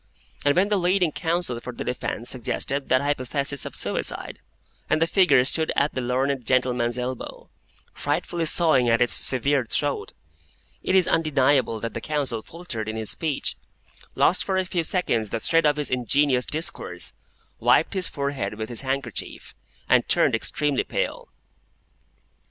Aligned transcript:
When 0.51 0.69
the 0.69 0.77
leading 0.77 1.11
counsel 1.11 1.59
for 1.59 1.71
the 1.73 1.83
defence 1.83 2.27
suggested 2.27 2.89
that 2.89 3.01
hypothesis 3.01 3.67
of 3.67 3.75
suicide, 3.75 4.39
and 4.89 4.99
the 4.99 5.05
figure 5.05 5.45
stood 5.45 5.71
at 5.75 5.93
the 5.93 6.01
learned 6.01 6.43
gentleman's 6.43 6.97
elbow, 6.97 7.51
frightfully 7.93 8.45
sawing 8.45 8.89
at 8.89 8.99
its 8.99 9.13
severed 9.13 9.69
throat, 9.69 10.13
it 10.81 10.95
is 10.95 11.07
undeniable 11.07 11.79
that 11.81 11.93
the 11.93 12.01
counsel 12.01 12.41
faltered 12.41 12.89
in 12.89 12.95
his 12.95 13.11
speech, 13.11 13.55
lost 14.15 14.43
for 14.43 14.57
a 14.57 14.65
few 14.65 14.81
seconds 14.83 15.29
the 15.29 15.39
thread 15.39 15.67
of 15.67 15.77
his 15.77 15.91
ingenious 15.91 16.47
discourse, 16.47 17.13
wiped 17.59 17.93
his 17.93 18.07
forehead 18.07 18.55
with 18.55 18.69
his 18.69 18.81
handkerchief, 18.81 19.53
and 19.87 20.09
turned 20.09 20.33
extremely 20.33 20.83
pale. 20.83 21.29